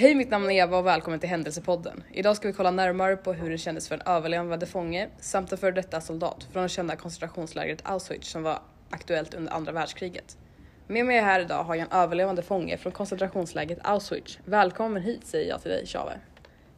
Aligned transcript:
Hej, 0.00 0.14
mitt 0.14 0.30
namn 0.30 0.50
är 0.50 0.54
Eva 0.54 0.78
och 0.78 0.86
välkommen 0.86 1.20
till 1.20 1.28
Händelsepodden. 1.28 2.02
Idag 2.12 2.36
ska 2.36 2.48
vi 2.48 2.54
kolla 2.54 2.70
närmare 2.70 3.16
på 3.16 3.32
hur 3.32 3.50
det 3.50 3.58
kändes 3.58 3.88
för 3.88 3.94
en 3.94 4.00
överlevande 4.06 4.66
fånge 4.66 5.08
samt 5.18 5.52
en 5.52 5.58
före 5.58 5.70
detta 5.70 6.00
soldat 6.00 6.48
från 6.52 6.62
det 6.62 6.68
kända 6.68 6.96
koncentrationslägret 6.96 7.82
Auschwitz 7.84 8.28
som 8.28 8.42
var 8.42 8.58
aktuellt 8.90 9.34
under 9.34 9.52
andra 9.52 9.72
världskriget. 9.72 10.36
Med 10.86 11.06
mig 11.06 11.20
här 11.20 11.40
idag 11.40 11.64
har 11.64 11.74
jag 11.74 11.86
en 11.90 11.98
överlevande 11.98 12.42
fånge 12.42 12.76
från 12.76 12.92
koncentrationslägret 12.92 13.78
Auschwitz. 13.82 14.38
Välkommen 14.44 15.02
hit 15.02 15.26
säger 15.26 15.48
jag 15.48 15.62
till 15.62 15.70
dig 15.70 15.86
Tjave. 15.86 16.12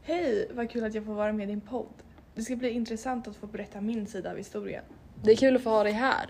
Hej, 0.02 0.48
vad 0.54 0.70
kul 0.70 0.84
att 0.84 0.94
jag 0.94 1.04
får 1.04 1.14
vara 1.14 1.32
med 1.32 1.44
i 1.44 1.50
din 1.50 1.60
podd. 1.60 1.94
Det 2.34 2.42
ska 2.42 2.56
bli 2.56 2.70
intressant 2.70 3.28
att 3.28 3.36
få 3.36 3.46
berätta 3.46 3.80
min 3.80 4.06
sida 4.06 4.30
av 4.30 4.36
historien. 4.36 4.84
Det 5.22 5.32
är 5.32 5.36
kul 5.36 5.56
att 5.56 5.62
få 5.62 5.70
ha 5.70 5.84
dig 5.84 5.92
här. 5.92 6.26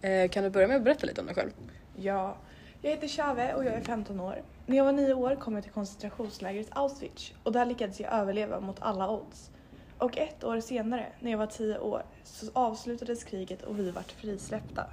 Eh, 0.00 0.30
kan 0.30 0.44
du 0.44 0.50
börja 0.50 0.68
med 0.68 0.76
att 0.76 0.84
berätta 0.84 1.06
lite 1.06 1.20
om 1.20 1.26
dig 1.26 1.36
själv? 1.36 1.50
Ja, 1.96 2.36
jag 2.82 2.90
heter 2.90 3.08
Shave 3.08 3.54
och 3.54 3.64
jag 3.64 3.74
är 3.74 3.80
15 3.80 4.20
år. 4.20 4.42
När 4.66 4.76
jag 4.76 4.84
var 4.84 4.92
9 4.92 5.14
år 5.14 5.34
kom 5.34 5.54
jag 5.54 5.62
till 5.62 5.72
koncentrationslägret 5.72 6.68
Auschwitz 6.70 7.32
och 7.42 7.52
där 7.52 7.66
lyckades 7.66 8.00
jag 8.00 8.12
överleva 8.12 8.60
mot 8.60 8.76
alla 8.80 9.10
odds. 9.10 9.50
Och 9.98 10.18
ett 10.18 10.44
år 10.44 10.60
senare, 10.60 11.06
när 11.20 11.30
jag 11.30 11.38
var 11.38 11.46
10 11.46 11.78
år, 11.78 12.02
så 12.24 12.46
avslutades 12.52 13.24
kriget 13.24 13.62
och 13.62 13.78
vi 13.78 13.90
vart 13.90 14.12
frisläppta. 14.12 14.86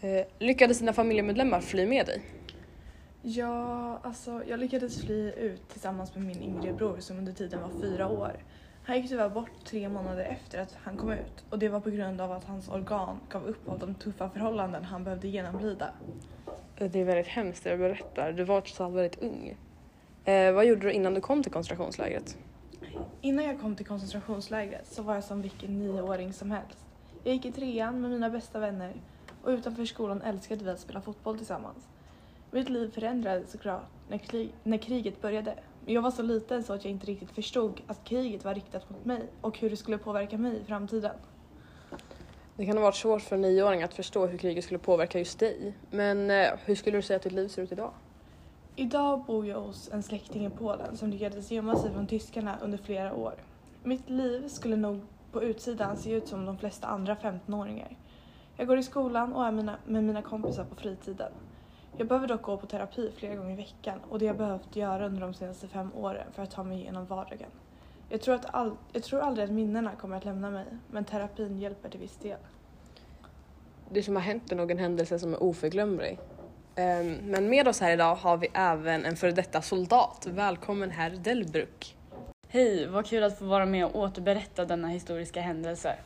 Eh, 0.00 0.26
lyckades 0.38 0.78
dina 0.78 0.92
familjemedlemmar 0.92 1.60
fly 1.60 1.86
med 1.86 2.06
dig? 2.06 2.22
Ja, 3.22 3.98
alltså 4.02 4.42
jag 4.48 4.60
lyckades 4.60 5.00
fly 5.00 5.32
ut 5.32 5.68
tillsammans 5.68 6.14
med 6.14 6.24
min 6.24 6.42
yngre 6.42 6.72
bror 6.72 6.96
som 7.00 7.18
under 7.18 7.32
tiden 7.32 7.60
var 7.60 7.80
fyra 7.80 8.08
år. 8.08 8.36
Han 8.86 8.96
gick 8.96 9.08
tyvärr 9.08 9.28
bort 9.28 9.50
tre 9.64 9.88
månader 9.88 10.24
efter 10.24 10.60
att 10.60 10.76
han 10.84 10.96
kom 10.96 11.10
ut 11.10 11.44
och 11.50 11.58
det 11.58 11.68
var 11.68 11.80
på 11.80 11.90
grund 11.90 12.20
av 12.20 12.32
att 12.32 12.44
hans 12.44 12.68
organ 12.68 13.20
gav 13.28 13.46
upp 13.46 13.68
av 13.68 13.78
de 13.78 13.94
tuffa 13.94 14.30
förhållanden 14.30 14.84
han 14.84 15.04
behövde 15.04 15.28
genomlida. 15.28 15.90
Eh, 16.76 16.90
Det 16.90 17.00
är 17.00 17.04
väldigt 17.04 17.26
hemskt 17.26 17.64
det 17.64 17.70
du 17.70 17.76
berättar. 17.76 18.32
Du 18.32 18.44
var 18.44 18.60
trots 18.60 18.80
allt 18.80 18.94
väldigt 18.94 19.22
ung. 19.22 19.56
Eh, 20.24 20.52
vad 20.52 20.66
gjorde 20.66 20.80
du 20.80 20.92
innan 20.92 21.14
du 21.14 21.20
kom 21.20 21.42
till 21.42 21.52
koncentrationslägret? 21.52 22.38
Innan 23.20 23.44
jag 23.44 23.60
kom 23.60 23.76
till 23.76 23.86
koncentrationslägret 23.86 24.86
så 24.86 25.02
var 25.02 25.14
jag 25.14 25.24
som 25.24 25.42
vilken 25.42 25.78
nioåring 25.78 26.32
som 26.32 26.50
helst. 26.50 26.78
Jag 27.24 27.34
gick 27.34 27.44
i 27.44 27.52
trean 27.52 28.00
med 28.00 28.10
mina 28.10 28.30
bästa 28.30 28.58
vänner 28.58 28.92
och 29.42 29.48
utanför 29.48 29.84
skolan 29.84 30.22
älskade 30.22 30.64
vi 30.64 30.70
att 30.70 30.80
spela 30.80 31.00
fotboll 31.00 31.36
tillsammans. 31.38 31.88
Mitt 32.50 32.68
liv 32.68 32.90
förändrades 32.94 33.50
såklart 33.50 33.82
när, 34.08 34.18
krig, 34.18 34.52
när 34.62 34.78
kriget 34.78 35.22
började. 35.22 35.54
Jag 35.86 36.02
var 36.02 36.10
så 36.10 36.22
liten 36.22 36.64
så 36.64 36.72
att 36.72 36.84
jag 36.84 36.90
inte 36.90 37.06
riktigt 37.06 37.30
förstod 37.30 37.80
att 37.86 38.04
kriget 38.04 38.44
var 38.44 38.54
riktat 38.54 38.90
mot 38.90 39.04
mig 39.04 39.28
och 39.40 39.58
hur 39.58 39.70
det 39.70 39.76
skulle 39.76 39.98
påverka 39.98 40.38
mig 40.38 40.60
i 40.60 40.64
framtiden. 40.64 41.16
Det 42.56 42.66
kan 42.66 42.76
ha 42.76 42.84
varit 42.84 42.96
svårt 42.96 43.22
för 43.22 43.36
en 43.36 43.42
nioåring 43.42 43.82
att 43.82 43.94
förstå 43.94 44.26
hur 44.26 44.38
kriget 44.38 44.64
skulle 44.64 44.78
påverka 44.78 45.18
just 45.18 45.38
dig. 45.38 45.74
Men 45.90 46.30
eh, 46.30 46.50
hur 46.64 46.74
skulle 46.74 46.98
du 46.98 47.02
säga 47.02 47.16
att 47.16 47.22
ditt 47.22 47.32
liv 47.32 47.48
ser 47.48 47.62
ut 47.62 47.72
idag? 47.72 47.90
Idag 48.76 49.24
bor 49.24 49.46
jag 49.46 49.60
hos 49.60 49.88
en 49.92 50.02
släkting 50.02 50.46
i 50.46 50.50
Polen 50.50 50.96
som 50.96 51.10
lyckades 51.10 51.50
gömma 51.50 51.76
sig 51.76 51.92
från 51.92 52.06
tyskarna 52.06 52.58
under 52.62 52.78
flera 52.78 53.14
år. 53.14 53.34
Mitt 53.82 54.10
liv 54.10 54.48
skulle 54.48 54.76
nog 54.76 55.00
på 55.32 55.42
utsidan 55.42 55.96
se 55.96 56.10
ut 56.10 56.28
som 56.28 56.46
de 56.46 56.58
flesta 56.58 56.86
andra 56.86 57.14
15-åringar. 57.14 57.96
Jag 58.56 58.66
går 58.66 58.78
i 58.78 58.82
skolan 58.82 59.32
och 59.32 59.46
är 59.46 59.52
mina, 59.52 59.76
med 59.86 60.04
mina 60.04 60.22
kompisar 60.22 60.64
på 60.64 60.74
fritiden. 60.74 61.32
Jag 61.96 62.06
behöver 62.06 62.28
dock 62.28 62.42
gå 62.42 62.56
på 62.56 62.66
terapi 62.66 63.12
flera 63.16 63.34
gånger 63.34 63.52
i 63.52 63.56
veckan 63.56 64.00
och 64.08 64.18
det 64.18 64.26
har 64.26 64.34
jag 64.34 64.38
behövt 64.38 64.76
göra 64.76 65.06
under 65.06 65.20
de 65.20 65.34
senaste 65.34 65.68
fem 65.68 65.90
åren 65.94 66.26
för 66.32 66.42
att 66.42 66.50
ta 66.50 66.62
mig 66.62 66.78
igenom 66.78 67.06
vardagen. 67.06 67.50
Jag 68.08 68.20
tror, 68.20 68.34
att 68.34 68.54
all, 68.54 68.76
jag 68.92 69.02
tror 69.02 69.20
aldrig 69.20 69.44
att 69.44 69.50
minnena 69.50 69.90
kommer 70.00 70.16
att 70.16 70.24
lämna 70.24 70.50
mig, 70.50 70.66
men 70.90 71.04
terapin 71.04 71.58
hjälper 71.58 71.88
till 71.88 72.00
viss 72.00 72.16
del. 72.16 72.38
Det 73.90 74.02
som 74.02 74.16
har 74.16 74.22
hänt 74.22 74.52
är 74.52 74.56
nog 74.56 74.70
en 74.70 74.78
händelse 74.78 75.18
som 75.18 75.34
är 75.34 75.42
oförglömlig. 75.42 76.18
Ehm, 76.74 77.14
Men 77.14 77.48
med 77.48 77.68
oss 77.68 77.80
här 77.80 77.92
idag 77.92 78.14
har 78.14 78.36
vi 78.36 78.48
även 78.54 79.04
en 79.04 79.16
före 79.16 79.32
detta 79.32 79.62
soldat. 79.62 80.26
Välkommen 80.30 80.90
herr 80.90 81.10
Delbruck. 81.10 81.96
Hej, 82.48 82.86
vad 82.86 83.06
kul 83.06 83.22
att 83.22 83.38
få 83.38 83.44
vara 83.44 83.66
med 83.66 83.86
och 83.86 83.96
återberätta 83.96 84.64
denna 84.64 84.88
historiska 84.88 85.40
händelse. 85.40 85.96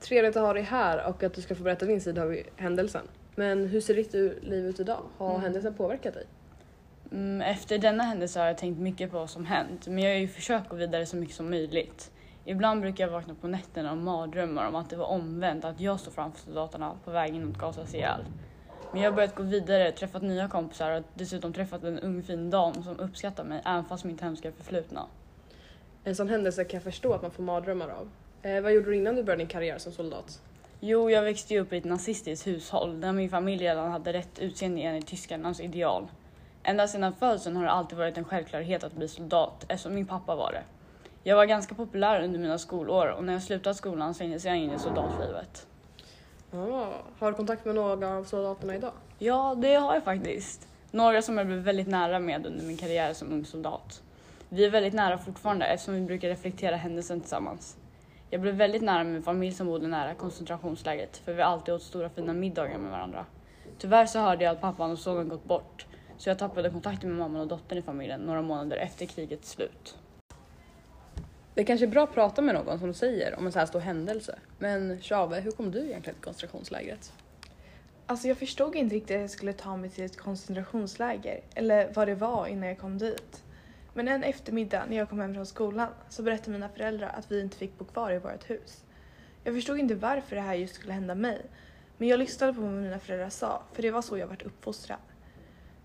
Trevligt 0.00 0.36
att 0.36 0.42
ha 0.42 0.52
dig 0.52 0.62
här 0.62 1.08
och 1.08 1.22
att 1.22 1.34
du 1.34 1.42
ska 1.42 1.54
få 1.54 1.62
berätta 1.62 1.86
din 1.86 2.00
sida 2.00 2.22
av 2.22 2.36
händelsen. 2.56 3.08
Men 3.34 3.66
hur 3.66 3.80
ser 3.80 3.94
ditt 3.94 4.12
liv 4.44 4.66
ut 4.66 4.80
idag? 4.80 5.00
Har 5.18 5.28
Mm. 5.30 5.40
händelsen 5.42 5.74
påverkat 5.74 6.14
dig? 6.14 6.26
Mm, 7.12 7.40
Efter 7.40 7.78
denna 7.78 8.02
händelse 8.02 8.40
har 8.40 8.46
jag 8.46 8.58
tänkt 8.58 8.78
mycket 8.78 9.10
på 9.10 9.18
vad 9.18 9.30
som 9.30 9.46
hänt, 9.46 9.86
men 9.86 9.98
jag 9.98 10.10
har 10.10 10.18
ju 10.18 10.28
försökt 10.28 10.68
gå 10.68 10.76
vidare 10.76 11.06
så 11.06 11.16
mycket 11.16 11.34
som 11.36 11.50
möjligt. 11.50 12.10
Ibland 12.44 12.80
brukar 12.80 13.04
jag 13.04 13.10
vakna 13.12 13.34
på 13.40 13.48
nätterna 13.48 13.90
och 13.90 13.96
mardrömmar 13.98 14.68
om 14.68 14.74
att 14.74 14.90
det 14.90 14.96
var 14.96 15.06
omvänt, 15.06 15.64
att 15.64 15.80
jag 15.80 16.00
står 16.00 16.12
framför 16.12 16.40
soldaterna 16.40 16.92
på 17.04 17.10
vägen 17.10 17.46
mot 17.46 17.58
gasas 17.58 17.94
ihjäl. 17.94 18.20
Men 18.92 19.02
jag 19.02 19.10
har 19.10 19.16
börjat 19.16 19.34
gå 19.34 19.42
vidare, 19.42 19.92
träffat 19.92 20.22
nya 20.22 20.48
kompisar 20.48 20.90
och 20.90 21.04
dessutom 21.14 21.52
träffat 21.52 21.84
en 21.84 21.98
ung 21.98 22.22
fin 22.22 22.50
dam 22.50 22.82
som 22.82 23.00
uppskattar 23.00 23.44
mig, 23.44 23.62
även 23.64 23.84
fast 23.84 24.04
mitt 24.04 24.20
hemska 24.20 24.52
förflutna. 24.52 25.06
En 26.04 26.16
sån 26.16 26.28
händelse 26.28 26.64
kan 26.64 26.76
jag 26.76 26.82
förstå 26.84 27.12
att 27.12 27.22
man 27.22 27.30
får 27.30 27.42
mardrömmar 27.42 27.88
av. 27.88 28.08
Eh, 28.42 28.60
vad 28.62 28.72
gjorde 28.72 28.90
du 28.90 28.96
innan 28.96 29.16
du 29.16 29.22
började 29.22 29.40
din 29.40 29.48
karriär 29.48 29.78
som 29.78 29.92
soldat? 29.92 30.42
Jo, 30.84 31.10
jag 31.10 31.22
växte 31.22 31.54
ju 31.54 31.60
upp 31.60 31.72
i 31.72 31.76
ett 31.76 31.84
nazistiskt 31.84 32.46
hushåll 32.46 33.00
där 33.00 33.12
min 33.12 33.30
familj 33.30 33.64
redan 33.64 33.90
hade 33.90 34.12
rätt 34.12 34.38
utseende 34.38 34.80
enligt 34.80 35.06
tyskarnas 35.06 35.60
ideal. 35.60 36.06
Ända 36.62 36.88
sedan 36.88 37.12
födseln 37.12 37.56
har 37.56 37.64
det 37.64 37.70
alltid 37.70 37.98
varit 37.98 38.18
en 38.18 38.24
självklarhet 38.24 38.84
att 38.84 38.92
bli 38.92 39.08
soldat 39.08 39.64
eftersom 39.68 39.94
min 39.94 40.06
pappa 40.06 40.36
var 40.36 40.52
det. 40.52 40.62
Jag 41.22 41.36
var 41.36 41.44
ganska 41.44 41.74
populär 41.74 42.22
under 42.22 42.38
mina 42.38 42.58
skolår 42.58 43.06
och 43.06 43.24
när 43.24 43.32
jag 43.32 43.42
slutade 43.42 43.74
skolan 43.74 44.14
slängdes 44.14 44.44
jag 44.44 44.56
in 44.56 44.72
i 44.72 44.78
soldatlivet. 44.78 45.66
Ah, 46.52 46.92
har 47.18 47.30
du 47.30 47.36
kontakt 47.36 47.64
med 47.64 47.74
några 47.74 48.08
av 48.08 48.24
soldaterna 48.24 48.74
idag? 48.74 48.92
Ja, 49.18 49.54
det 49.58 49.74
har 49.74 49.94
jag 49.94 50.04
faktiskt. 50.04 50.68
Några 50.90 51.22
som 51.22 51.38
jag 51.38 51.46
blev 51.46 51.58
väldigt 51.58 51.88
nära 51.88 52.18
med 52.18 52.46
under 52.46 52.64
min 52.64 52.76
karriär 52.76 53.12
som 53.12 53.32
ung 53.32 53.44
soldat. 53.44 54.02
Vi 54.48 54.64
är 54.64 54.70
väldigt 54.70 54.94
nära 54.94 55.18
fortfarande 55.18 55.66
eftersom 55.66 55.94
vi 55.94 56.00
brukar 56.00 56.28
reflektera 56.28 56.76
händelsen 56.76 57.20
tillsammans. 57.20 57.76
Jag 58.32 58.40
blev 58.40 58.54
väldigt 58.54 58.82
nära 58.82 59.04
med 59.04 59.12
min 59.12 59.22
familj 59.22 59.52
som 59.54 59.66
bodde 59.66 59.88
nära 59.88 60.14
koncentrationslägret 60.14 61.16
för 61.16 61.32
vi 61.32 61.42
alltid 61.42 61.74
åt 61.74 61.82
stora 61.82 62.10
fina 62.10 62.32
middagar 62.32 62.78
med 62.78 62.90
varandra. 62.90 63.26
Tyvärr 63.78 64.06
så 64.06 64.18
hörde 64.18 64.44
jag 64.44 64.52
att 64.52 64.60
pappan 64.60 64.90
och 64.90 64.98
sonen 64.98 65.28
gått 65.28 65.44
bort 65.44 65.86
så 66.18 66.28
jag 66.30 66.38
tappade 66.38 66.70
kontakten 66.70 67.10
med 67.10 67.18
mamman 67.18 67.40
och 67.40 67.46
dottern 67.46 67.78
i 67.78 67.82
familjen 67.82 68.20
några 68.20 68.42
månader 68.42 68.76
efter 68.76 69.06
krigets 69.06 69.50
slut. 69.50 69.96
Det 71.54 71.64
kanske 71.64 71.86
är 71.86 71.90
bra 71.90 72.04
att 72.04 72.14
prata 72.14 72.42
med 72.42 72.54
någon 72.54 72.78
som 72.78 72.88
du 72.88 72.94
säger 72.94 73.38
om 73.38 73.46
en 73.46 73.52
så 73.52 73.58
här 73.58 73.66
stor 73.66 73.80
händelse. 73.80 74.38
Men 74.58 75.00
Tjave, 75.00 75.40
hur 75.40 75.50
kom 75.50 75.70
du 75.70 75.78
egentligen 75.78 76.14
till 76.14 76.24
koncentrationslägret? 76.24 77.12
Alltså 78.06 78.28
jag 78.28 78.38
förstod 78.38 78.76
inte 78.76 78.94
riktigt 78.94 79.16
att 79.16 79.20
jag 79.20 79.30
skulle 79.30 79.52
ta 79.52 79.76
mig 79.76 79.90
till 79.90 80.04
ett 80.04 80.16
koncentrationsläger 80.16 81.40
eller 81.54 81.92
vad 81.94 82.08
det 82.08 82.14
var 82.14 82.46
innan 82.46 82.68
jag 82.68 82.78
kom 82.78 82.98
dit. 82.98 83.42
Men 83.94 84.08
en 84.08 84.24
eftermiddag 84.24 84.84
när 84.88 84.96
jag 84.96 85.08
kom 85.08 85.20
hem 85.20 85.34
från 85.34 85.46
skolan 85.46 85.88
så 86.08 86.22
berättade 86.22 86.50
mina 86.50 86.68
föräldrar 86.68 87.08
att 87.08 87.32
vi 87.32 87.40
inte 87.40 87.56
fick 87.56 87.78
bo 87.78 87.84
kvar 87.84 88.12
i 88.12 88.18
vårt 88.18 88.50
hus. 88.50 88.84
Jag 89.44 89.54
förstod 89.54 89.78
inte 89.78 89.94
varför 89.94 90.36
det 90.36 90.42
här 90.42 90.54
just 90.54 90.74
skulle 90.74 90.92
hända 90.92 91.14
mig. 91.14 91.46
Men 91.98 92.08
jag 92.08 92.18
lyssnade 92.18 92.54
på 92.54 92.60
vad 92.60 92.70
mina 92.70 92.98
föräldrar 92.98 93.28
sa, 93.28 93.62
för 93.72 93.82
det 93.82 93.90
var 93.90 94.02
så 94.02 94.18
jag 94.18 94.26
varit 94.26 94.42
uppfostrad. 94.42 94.98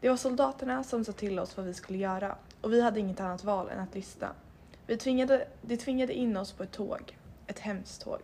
Det 0.01 0.09
var 0.09 0.18
soldaterna 0.18 0.84
som 0.84 1.06
sa 1.06 1.12
till 1.12 1.40
oss 1.40 1.57
vad 1.57 1.66
vi 1.66 1.73
skulle 1.73 1.97
göra 1.97 2.35
och 2.62 2.73
vi 2.73 2.81
hade 2.81 3.00
inget 3.00 3.19
annat 3.19 3.44
val 3.44 3.69
än 3.69 3.79
att 3.79 3.95
lyssna. 3.95 4.29
Vi 4.88 4.97
tvingade, 4.97 5.47
de 5.62 5.78
tvingade 5.78 6.13
in 6.13 6.38
oss 6.38 6.51
på 6.51 6.63
ett 6.63 6.72
tåg, 6.72 7.18
ett 7.47 7.59
hemskt 7.59 8.01
tåg. 8.01 8.22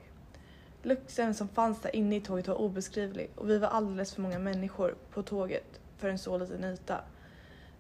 Lukten 0.82 1.36
som 1.36 1.48
fanns 1.48 1.82
där 1.82 1.96
inne 1.96 2.16
i 2.16 2.22
tåget 2.22 2.48
var 2.48 2.56
obeskrivlig 2.56 3.30
och 3.36 3.50
vi 3.50 3.58
var 3.58 3.68
alldeles 3.68 4.14
för 4.14 4.22
många 4.22 4.40
människor 4.40 4.96
på 5.12 5.24
tåget 5.24 5.80
för 5.98 6.10
en 6.10 6.20
så 6.20 6.38
liten 6.38 6.64
yta. 6.64 7.02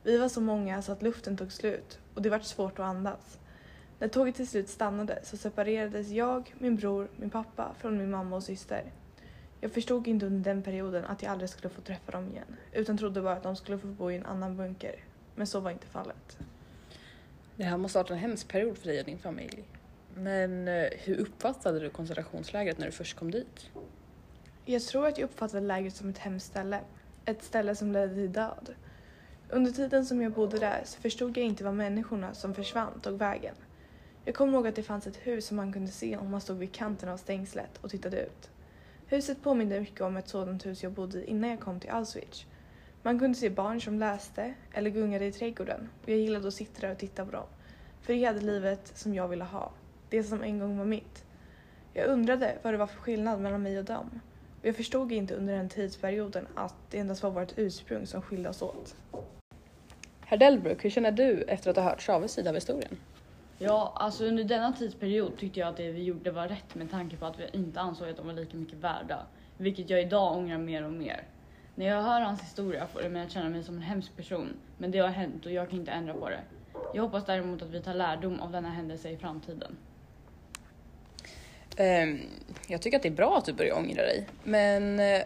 Vi 0.04 0.18
var 0.18 0.30
så 0.30 0.42
många 0.42 0.82
så 0.82 0.92
att 0.92 1.02
luften 1.02 1.38
tog 1.38 1.52
slut 1.52 2.00
och 2.14 2.22
det 2.22 2.30
var 2.30 2.40
svårt 2.40 2.80
att 2.80 2.86
andas. 2.86 3.40
När 4.00 4.08
tåget 4.08 4.36
till 4.36 4.48
slut 4.48 4.70
stannade 4.70 5.20
så 5.24 5.38
separerades 5.38 6.10
jag, 6.10 6.54
min 6.58 6.76
bror, 6.76 7.08
min 7.16 7.30
pappa 7.30 7.76
från 7.80 7.98
min 7.98 8.12
mamma 8.12 8.36
och 8.36 8.44
syster. 8.44 8.84
Jag 9.62 9.72
förstod 9.72 10.08
inte 10.08 10.26
under 10.26 10.54
den 10.54 10.64
perioden 10.64 11.06
att 11.06 11.24
jag 11.24 11.32
aldrig 11.32 11.50
skulle 11.50 11.70
få 11.70 11.82
träffa 11.82 12.12
dem 12.12 12.30
igen 12.30 12.56
utan 12.72 12.98
trodde 12.98 13.22
bara 13.22 13.34
att 13.34 13.44
de 13.44 13.56
skulle 13.56 13.78
få 13.78 13.88
bo 13.88 14.12
i 14.12 14.16
en 14.16 14.26
annan 14.26 14.58
bunker. 14.58 14.96
Men 15.36 15.48
så 15.48 15.60
var 15.60 15.72
inte 15.72 15.88
fallet. 15.88 16.38
Det 17.56 17.64
här 17.64 17.78
måste 17.78 18.00
ha 18.00 18.04
varit 18.04 18.12
en 18.12 18.18
hemsk 18.18 18.48
period 18.48 18.78
för 18.78 18.88
dig 18.88 19.00
och 19.00 19.06
din 19.06 19.20
familj. 19.20 19.64
Men 20.16 20.68
eh, 20.68 20.90
hur 21.00 21.18
uppfattade 21.18 21.80
du 21.80 21.90
koncentrationslägret 21.90 22.78
när 22.78 22.86
du 22.86 22.92
först 22.92 23.18
kom 23.18 23.32
dit? 23.32 23.70
Jag 24.66 24.82
tror 24.82 25.08
att 25.08 25.18
jag 25.18 25.26
uppfattade 25.26 25.68
lägret 25.68 25.96
som 25.96 26.10
ett 26.10 26.18
hemskt 26.18 26.46
ställe. 26.46 26.80
Ett 27.26 27.44
ställe 27.44 27.76
som 27.76 27.92
ledde 27.92 28.14
till 28.14 28.32
död. 28.32 28.76
Under 29.50 29.72
tiden 29.72 30.06
som 30.06 30.22
jag 30.22 30.32
bodde 30.32 30.60
där 30.60 30.82
så 30.86 31.02
förstod 31.02 31.38
jag 31.38 31.46
inte 31.46 31.64
vad 31.64 31.74
människorna 31.74 32.34
som 32.34 32.54
försvann 32.54 33.00
tog 33.02 33.18
vägen. 33.18 33.56
Jag 34.26 34.36
kommer 34.36 34.54
ihåg 34.54 34.68
att 34.68 34.76
det 34.76 34.84
fanns 34.84 35.08
ett 35.08 35.18
hus 35.18 35.46
som 35.46 35.58
man 35.58 35.74
kunde 35.74 35.92
se 35.92 36.18
om 36.18 36.32
man 36.32 36.42
stod 36.42 36.58
vid 36.58 36.72
kanten 36.72 37.10
av 37.10 37.18
stängslet 37.18 37.78
och 37.82 37.90
tittade 37.90 38.22
ut. 38.22 38.50
Huset 39.08 39.44
påminde 39.44 39.80
mycket 39.80 40.02
om 40.02 40.18
ett 40.18 40.28
sådant 40.28 40.66
hus 40.66 40.84
jag 40.84 40.92
bodde 40.92 41.24
i 41.24 41.26
innan 41.26 41.50
jag 41.50 41.60
kom 41.60 41.80
till 41.80 41.90
Auschwitz. 41.90 42.46
Man 43.02 43.20
kunde 43.20 43.38
se 43.38 43.50
barn 43.50 43.82
som 43.82 44.00
läste 44.00 44.54
eller 44.72 44.90
gungade 44.90 45.26
i 45.26 45.32
trädgården 45.32 45.90
och 46.04 46.10
jag 46.10 46.18
gillade 46.18 46.48
att 46.48 46.54
sitta 46.54 46.82
där 46.82 46.92
och 46.92 46.98
titta 46.98 47.26
på 47.26 47.32
dem. 47.32 47.46
För 48.02 48.14
de 48.14 48.26
hade 48.26 48.42
livet 48.42 48.92
som 48.98 49.14
jag 49.14 49.28
ville 49.28 49.44
ha. 49.44 49.72
Det 50.10 50.24
som 50.24 50.44
en 50.44 50.60
gång 50.60 50.78
var 50.78 50.86
mitt. 50.86 51.26
Jag 51.94 52.08
undrade 52.08 52.58
vad 52.62 52.74
det 52.74 52.78
var 52.78 52.88
för 52.88 53.02
skillnad 53.02 53.42
mellan 53.42 53.64
mig 53.64 53.80
och 53.80 53.86
dem. 53.86 54.20
Jag 54.66 54.76
förstod 54.76 55.12
inte 55.12 55.36
under 55.36 55.54
den 55.54 55.70
tidsperioden 55.70 56.48
att 56.56 56.76
det 56.90 57.00
endast 57.00 57.24
var 57.24 57.32
vårt 57.32 57.54
ursprung 57.58 58.08
som 58.08 58.22
skilde 58.22 58.50
oss 58.50 58.62
åt. 58.62 58.96
Herr 60.22 60.38
Delbruk, 60.38 60.86
hur 60.86 60.90
känner 60.90 61.12
du 61.12 61.42
efter 61.42 61.70
att 61.70 61.76
ha 61.76 61.84
hört 61.84 62.02
Chaves 62.02 62.32
sida 62.32 62.50
av 62.50 62.56
historien? 62.56 62.98
Ja, 63.60 63.94
alltså 63.96 64.26
under 64.26 64.44
denna 64.44 64.74
tidsperiod 64.74 65.38
tyckte 65.38 65.60
jag 65.60 65.70
att 65.70 65.78
det 65.78 65.92
vi 65.92 66.04
gjorde 66.04 66.32
var 66.32 66.48
rätt 66.48 66.76
med 66.76 66.92
tanke 66.92 67.18
på 67.18 67.26
att 67.26 67.40
vi 67.40 67.50
inte 67.54 67.80
ansåg 67.80 68.10
att 68.10 68.18
de 68.18 68.28
var 68.28 68.34
lika 68.34 68.58
mycket 68.58 68.78
värda. 68.78 69.26
Vilket 69.58 69.90
jag 69.90 70.02
idag 70.02 70.38
ångrar 70.38 70.58
mer 70.58 70.84
och 70.86 70.94
mer. 70.94 71.24
När 71.76 71.86
jag 71.86 72.02
hör 72.02 72.22
hans 72.22 72.42
historia 72.42 72.88
får 72.88 73.02
det 73.02 73.10
mig 73.10 73.24
att 73.24 73.32
känna 73.32 73.50
mig 73.50 73.64
som 73.64 73.76
en 73.76 73.82
hemsk 73.82 74.16
person. 74.16 74.50
Men 74.78 74.92
det 74.92 75.00
har 75.00 75.10
hänt 75.10 75.46
och 75.46 75.52
jag 75.52 75.70
kan 75.70 75.80
inte 75.80 75.92
ändra 75.92 76.14
på 76.14 76.30
det. 76.30 76.42
Jag 76.94 77.04
hoppas 77.04 77.26
däremot 77.26 77.62
att 77.62 77.70
vi 77.70 77.82
tar 77.82 77.94
lärdom 77.94 78.40
av 78.40 78.52
denna 78.52 78.70
händelse 78.70 79.10
i 79.10 79.18
framtiden. 79.18 79.78
Ehm, 81.78 82.20
jag 82.68 82.82
tycker 82.82 82.98
att 82.98 83.04
det 83.04 83.10
är 83.10 83.14
bra 83.14 83.38
att 83.38 83.46
du 83.46 83.54
börjar 83.54 83.78
ångra 83.78 84.02
dig. 84.02 84.28
Men 84.44 85.00
eh, 85.00 85.22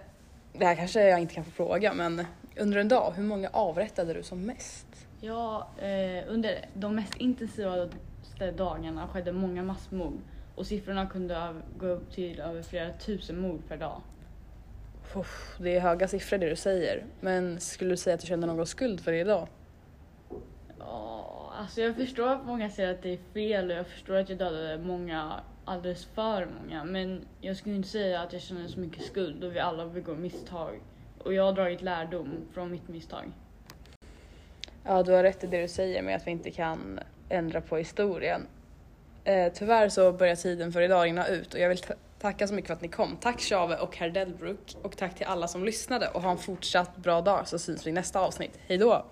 det 0.54 0.66
här 0.66 0.76
kanske 0.76 1.10
jag 1.10 1.20
inte 1.20 1.34
kan 1.34 1.46
få 1.46 1.52
fråga, 1.52 1.94
men 1.94 2.26
under 2.58 2.78
en 2.78 2.88
dag, 2.88 3.14
hur 3.16 3.24
många 3.24 3.50
avrättade 3.54 4.14
du 4.14 4.24
som 4.24 4.42
mest? 4.42 4.88
Ja, 5.22 5.70
eh, 5.78 6.24
under 6.28 6.66
de 6.74 6.96
mest 6.96 7.16
intensiva 7.16 7.90
dagarna 8.58 9.08
skedde 9.08 9.32
många 9.32 9.64
massmord 9.64 10.20
och 10.56 10.68
siffrorna 10.68 11.08
kunde 11.08 11.56
gå 11.78 11.88
upp 11.88 12.12
till 12.12 12.40
över 12.40 12.64
flera 12.64 12.94
tusen 12.94 13.40
mord 13.40 13.62
per 13.68 13.78
dag. 13.78 14.02
Det 15.60 15.76
är 15.76 15.80
höga 15.80 16.08
siffror 16.08 16.38
det 16.38 16.50
du 16.50 16.56
säger, 16.56 17.06
men 17.22 17.60
skulle 17.60 17.90
du 17.90 17.98
säga 17.98 18.14
att 18.14 18.22
du 18.22 18.28
känner 18.28 18.48
någon 18.48 18.68
skuld 18.68 19.02
för 19.02 19.12
det 19.12 19.20
idag? 19.20 19.48
Ja, 20.80 21.54
alltså 21.58 21.82
jag 21.82 21.96
förstår 21.96 22.28
att 22.28 22.46
många 22.46 22.70
säger 22.70 22.94
att 22.94 23.02
det 23.02 23.14
är 23.14 23.20
fel 23.34 23.72
och 23.72 23.78
jag 23.78 23.88
förstår 23.88 24.16
att 24.16 24.30
jag 24.30 24.38
dödade 24.38 24.78
många, 24.78 25.40
alldeles 25.68 26.06
för 26.06 26.48
många. 26.62 26.84
Men 26.84 27.26
jag 27.42 27.58
skulle 27.58 27.76
inte 27.76 27.90
säga 27.90 28.22
att 28.22 28.34
jag 28.34 28.42
känner 28.42 28.68
så 28.68 28.80
mycket 28.80 29.04
skuld 29.04 29.44
och 29.44 29.56
vi 29.56 29.60
alla 29.60 29.86
begår 29.86 30.16
misstag. 30.16 30.80
Och 31.24 31.34
jag 31.34 31.44
har 31.44 31.54
dragit 31.54 31.82
lärdom 31.82 32.38
från 32.54 32.72
mitt 32.72 32.88
misstag. 32.88 33.32
Ja, 34.84 35.04
du 35.04 35.12
har 35.12 35.24
rätt 35.24 35.44
i 35.44 35.48
det 35.48 35.62
du 35.62 35.68
säger 35.68 36.02
med 36.02 36.16
att 36.16 36.28
vi 36.28 36.32
inte 36.32 36.52
kan 36.52 37.00
ändra 37.30 37.62
på 37.62 37.78
historien. 37.78 38.48
Eh, 39.24 39.54
tyvärr 39.54 39.90
så 39.90 40.12
börjar 40.12 40.36
tiden 40.36 40.72
för 40.72 40.82
idag 40.82 41.06
rinna 41.06 41.28
ut 41.28 41.54
och 41.54 41.60
jag 41.60 41.70
vill 41.70 41.80
tacka 42.20 42.48
så 42.48 42.54
mycket 42.54 42.68
för 42.68 42.74
att 42.74 42.82
ni 42.82 42.88
kom. 42.88 43.18
Tack 43.22 43.42
Chave 43.42 43.78
och 43.78 43.98
herr 43.98 44.10
Delbruck 44.10 44.76
och 44.82 44.98
tack 44.98 45.16
till 45.16 45.26
alla 45.26 45.48
som 45.48 45.66
lyssnade 45.66 46.08
och 46.08 46.22
ha 46.22 46.32
en 46.32 46.38
fortsatt 46.38 46.98
bra 46.98 47.22
dag 47.22 47.48
så 47.48 47.60
syns 47.60 47.86
vi 47.86 47.90
i 47.90 47.94
nästa 47.94 48.20
avsnitt. 48.20 48.60
Hejdå! 48.68 49.06